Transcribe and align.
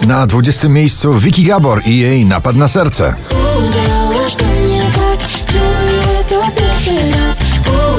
Na 0.00 0.26
20 0.26 0.68
miejscu 0.68 1.14
Vicky 1.14 1.42
Gabor 1.42 1.82
i 1.84 1.98
jej 1.98 2.26
napad 2.26 2.56
na 2.56 2.68
serce. 2.68 3.14
Udziałasz 3.58 4.36
do 4.36 4.44
mnie 4.44 4.82
tak, 4.82 5.28
czuję 5.46 6.24
to 6.28 6.60
pierwszy 6.60 7.10
raz 7.10 7.40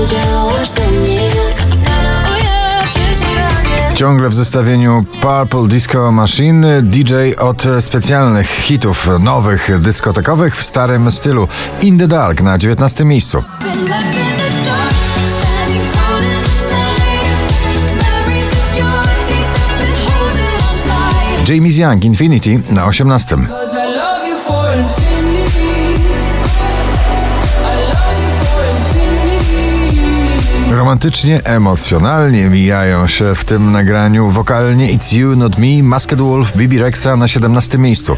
Udziałasz 0.03 0.71
do 0.71 0.81
mnie 0.81 1.25
jak 1.25 1.35
O 2.25 2.35
ja, 2.43 2.81
przecinanie 2.81 3.95
Ciągle 3.95 4.29
w 4.29 4.33
zestawieniu 4.33 5.05
Purple 5.21 5.67
Disco 5.67 6.11
Machine 6.11 6.81
DJ 6.81 7.13
od 7.39 7.63
specjalnych 7.79 8.49
hitów 8.49 9.09
nowych 9.19 9.79
dyskotekowych 9.79 10.57
w 10.57 10.63
starym 10.63 11.11
stylu 11.11 11.47
In 11.81 11.99
the 11.99 12.07
Dark 12.07 12.41
na 12.41 12.57
19 12.57 13.05
miejscu. 13.05 13.43
James 21.47 21.77
Young 21.77 22.05
Infinity 22.05 22.59
na 22.69 22.85
18. 22.85 23.47
Cause 23.47 23.77
I 23.77 23.95
love 23.95 24.27
you 24.27 24.37
for 24.37 24.73
infinity 24.73 25.95
I 27.63 27.83
love 27.93 28.23
you 28.23 28.31
for 28.45 28.65
infinity 28.75 30.75
Romantycznie, 30.77 31.41
emocjonalnie 31.43 32.49
mijają 32.49 33.07
się 33.07 33.35
w 33.35 33.45
tym 33.45 33.71
nagraniu 33.71 34.31
wokalnie 34.31 34.93
It's 34.93 35.15
You 35.17 35.35
Not 35.35 35.57
Me, 35.57 35.83
Masked 35.83 36.21
Wolf, 36.21 36.57
Bibi 36.57 36.79
Rexa 36.79 37.15
na 37.15 37.27
17 37.27 37.77
miejscu. 37.77 38.17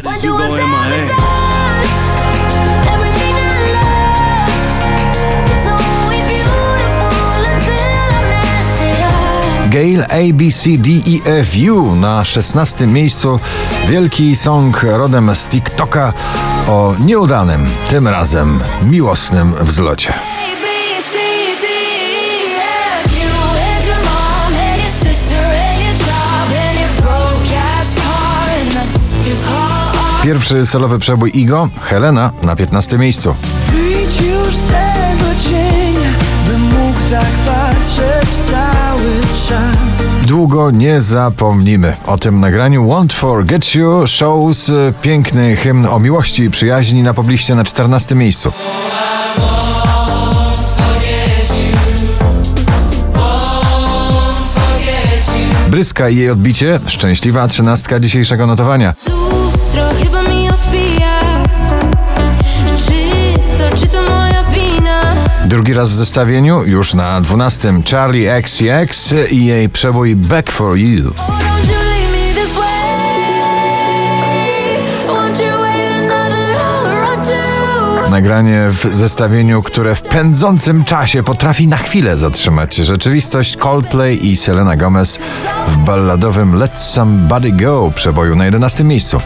It 9.78 10.00
up 10.00 10.08
Gail 10.08 10.30
A, 10.30 10.32
B, 10.32 10.50
C, 10.50 10.76
D, 10.76 10.90
E, 11.06 11.40
F, 11.40 11.54
U 11.70 11.94
na 11.94 12.24
16 12.24 12.86
miejscu. 12.86 13.40
Wielki 13.88 14.36
song 14.36 14.82
rodem 14.82 15.36
z 15.36 15.48
TikToka 15.48 16.12
o 16.68 16.94
nieudanym, 17.04 17.66
tym 17.90 18.08
razem 18.08 18.60
miłosnym 18.82 19.54
wzlocie. 19.60 20.12
Pierwszy 30.22 30.66
solowy 30.66 30.98
przebój 30.98 31.30
Igo, 31.34 31.68
Helena 31.80 32.30
na 32.42 32.56
15 32.56 32.98
miejscu. 32.98 33.34
Długo 40.38 40.70
nie 40.70 41.00
zapomnimy 41.00 41.96
o 42.06 42.18
tym 42.18 42.40
nagraniu. 42.40 42.88
Won't 42.88 43.12
Forget 43.12 43.74
You 43.74 44.06
shows 44.06 44.72
piękny 45.02 45.56
hymn 45.56 45.86
o 45.86 45.98
miłości 45.98 46.42
i 46.42 46.50
przyjaźni 46.50 47.02
na 47.02 47.14
pobliście 47.14 47.54
na 47.54 47.64
14 47.64 48.14
miejscu. 48.14 48.52
Bryska 55.68 56.08
i 56.08 56.16
jej 56.16 56.30
odbicie, 56.30 56.80
szczęśliwa 56.86 57.48
trzynastka 57.48 58.00
dzisiejszego 58.00 58.46
notowania. 58.46 58.94
Lustro 59.08 59.82
chyba 60.02 60.22
mi 60.22 60.50
odbija 60.50 61.20
Czy 62.86 62.92
to, 63.58 63.76
czy 63.76 63.86
to? 63.86 64.07
Drugi 65.48 65.72
raz 65.72 65.90
w 65.90 65.94
zestawieniu, 65.94 66.64
już 66.64 66.94
na 66.94 67.20
12 67.20 67.72
Charlie 67.90 68.32
XCX 68.32 69.14
i 69.30 69.46
jej 69.46 69.68
przebój 69.68 70.16
Back 70.16 70.50
for 70.50 70.76
You. 70.76 71.12
Nagranie 78.10 78.66
w 78.70 78.94
zestawieniu, 78.94 79.62
które 79.62 79.94
w 79.94 80.02
pędzącym 80.02 80.84
czasie 80.84 81.22
potrafi 81.22 81.66
na 81.66 81.76
chwilę 81.76 82.16
zatrzymać 82.16 82.74
rzeczywistość 82.76 83.56
Coldplay 83.56 84.26
i 84.26 84.36
Selena 84.36 84.76
Gomez 84.76 85.18
w 85.68 85.76
balladowym 85.76 86.54
Let 86.54 86.80
Somebody 86.80 87.52
Go 87.52 87.92
przeboju 87.94 88.36
na 88.36 88.44
11 88.44 88.84
miejscu. 88.84 89.20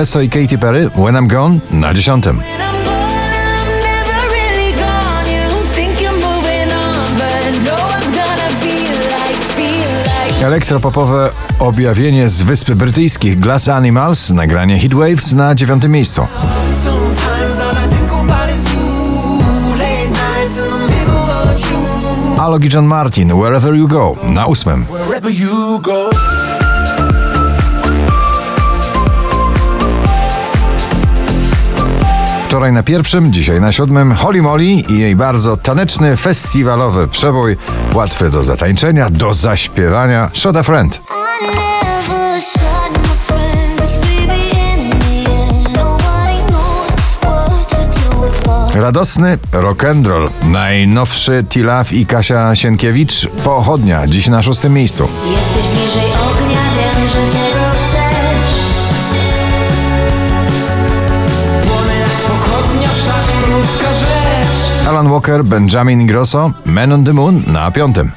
Alesso 0.00 0.20
i 0.20 0.28
Katy 0.28 0.56
Perry 0.56 0.88
When 0.96 1.14
I'm 1.14 1.28
Gone 1.28 1.60
na 1.72 1.92
10. 1.92 2.22
When 2.22 2.32
I'm 2.32 2.40
gone, 2.84 3.12
I'm 3.52 3.68
never 3.84 4.28
really 4.32 4.72
gone. 4.72 5.26
You 5.28 5.44
think 5.74 6.00
you're 6.00 6.12
moving 6.12 6.72
on, 6.72 7.16
but 7.16 7.52
one's 7.68 8.08
gonna 8.16 8.50
feel 8.64 8.96
like, 9.12 9.36
feel 9.56 9.90
like. 10.24 10.40
Elektropopowe 10.44 11.30
objawienie 11.58 12.28
z 12.28 12.42
Wysp 12.42 12.70
Brytyjskich 12.70 13.40
Glass 13.40 13.68
Animals, 13.68 14.30
nagranie 14.30 14.78
Heatwaves 14.78 15.32
na 15.32 15.54
9 15.54 15.88
miejscu. 15.88 16.26
Sometimes 16.84 17.58
all 17.58 17.72
I 17.72 17.88
think 17.96 18.12
about 18.12 18.50
is 18.50 18.64
you. 18.72 18.84
Late 19.78 20.08
nights 20.08 20.58
in 20.58 20.68
the 20.68 20.78
middle 20.78 21.30
of 21.30 21.54
June. 21.60 22.36
Alok 22.38 22.64
i 22.64 22.68
John 22.68 22.86
Martin 22.86 23.32
Wherever 23.32 23.76
You 23.76 23.88
Go 23.88 24.16
na 24.22 24.46
8. 24.46 24.66
Wczoraj 32.50 32.72
na 32.72 32.82
pierwszym, 32.82 33.32
dzisiaj 33.32 33.60
na 33.60 33.72
siódmym 33.72 34.14
Holly 34.14 34.42
Molly 34.42 34.64
i 34.64 34.98
jej 34.98 35.16
bardzo 35.16 35.56
taneczny, 35.56 36.16
festiwalowy 36.16 37.08
przebój, 37.08 37.56
łatwy 37.94 38.30
do 38.30 38.42
zatańczenia, 38.42 39.10
do 39.10 39.34
zaśpiewania 39.34 40.30
Shot 40.34 40.56
a 40.56 40.62
Friend. 40.62 41.00
Radosny 48.74 49.38
rock 49.52 49.84
and 49.84 50.06
roll. 50.06 50.30
Najnowszy 50.42 51.44
Tilaf 51.48 51.92
i 51.92 52.06
Kasia 52.06 52.54
Sienkiewicz 52.54 53.26
pochodnia, 53.44 54.06
dziś 54.06 54.28
na 54.28 54.42
szóstym 54.42 54.72
miejscu. 54.72 55.08
Jesteś 55.24 55.72
bliżej 55.72 56.10
ognia, 56.10 56.60
wiem, 56.76 57.08
że 57.08 57.39
Alan 65.00 65.12
Walker, 65.12 65.44
Benjamin 65.44 66.06
Grosso, 66.06 66.52
Man 66.66 66.92
on 66.92 67.04
the 67.04 67.12
Moon 67.12 67.42
na 67.46 67.70
piątym. 67.70 68.10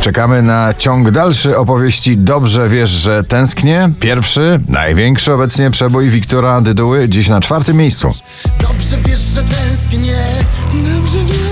Czekamy 0.00 0.42
na 0.42 0.74
ciąg 0.74 1.10
dalszy 1.10 1.58
opowieści 1.58 2.16
Dobrze 2.16 2.68
wiesz, 2.68 2.90
że 2.90 3.24
tęsknię. 3.24 3.90
Pierwszy, 4.00 4.60
największy 4.68 5.32
obecnie 5.32 5.70
przebój 5.70 6.10
Wiktora 6.10 6.60
Dyduły, 6.60 7.08
dziś 7.08 7.28
na 7.28 7.40
czwartym 7.40 7.76
miejscu. 7.76 8.12
Dobrze 8.58 8.96
wiesz, 9.06 9.20
że 9.20 9.44
tęsknię. 9.44 10.24
Dobrze 10.72 11.18
wiesz, 11.18 11.47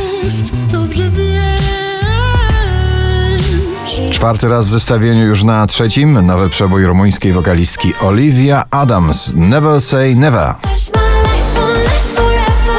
Czwarty 4.17 4.49
raz 4.49 4.67
w 4.67 4.71
zestawieniu 4.71 5.27
już 5.27 5.45
na 5.45 5.67
trzecim, 5.67 6.27
nowy 6.27 6.49
przebój 6.49 6.87
rumuńskiej 6.87 7.33
wokalistki 7.33 7.93
Olivia 8.01 8.65
Adams. 8.71 9.33
Never 9.37 9.81
say 9.81 10.15
never. 10.15 10.55
That's 10.63 10.95
my 10.95 11.23
life, 11.23 11.61
won't 11.61 11.85
last 11.85 12.17
forever. 12.17 12.79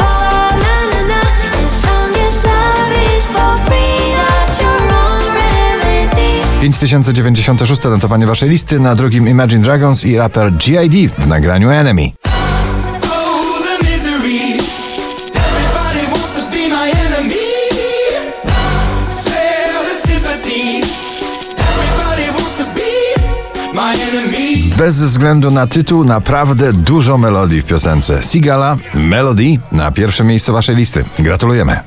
Oh, 0.00 0.54
na, 0.56 0.96
na, 0.96 1.08
na. 1.08 1.20
As 1.66 1.84
long 1.84 2.10
as 2.28 2.44
love 2.44 3.16
is 3.18 3.26
for 3.26 3.56
free, 3.66 4.14
that's 4.16 4.62
your 4.62 4.94
own 4.94 5.22
remedy. 5.34 6.40
5096 6.60 7.84
notowanie 7.84 8.26
waszej 8.26 8.48
listy, 8.48 8.80
na 8.80 8.94
drugim 8.94 9.28
Imagine 9.28 9.62
Dragons 9.62 10.04
i 10.04 10.16
raper 10.16 10.52
G.I.D. 10.52 11.08
w 11.18 11.26
nagraniu 11.28 11.70
Enemy. 11.70 12.12
Bez 24.76 25.02
względu 25.02 25.50
na 25.50 25.66
tytuł, 25.66 26.04
naprawdę 26.04 26.72
dużo 26.72 27.18
melodii 27.18 27.62
w 27.62 27.64
piosence. 27.64 28.22
Sigala, 28.22 28.76
Melody 28.94 29.58
na 29.72 29.90
pierwsze 29.90 30.24
miejsce 30.24 30.52
waszej 30.52 30.76
listy. 30.76 31.04
Gratulujemy. 31.18 31.80